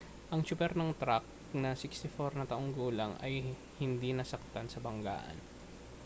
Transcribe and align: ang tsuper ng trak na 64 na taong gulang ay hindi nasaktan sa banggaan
ang 0.33 0.41
tsuper 0.45 0.71
ng 0.75 0.97
trak 1.01 1.21
na 1.61 1.71
64 1.81 2.33
na 2.37 2.49
taong 2.51 2.71
gulang 2.79 3.11
ay 3.25 3.33
hindi 3.81 4.09
nasaktan 4.17 4.65
sa 4.69 4.81
banggaan 4.85 5.37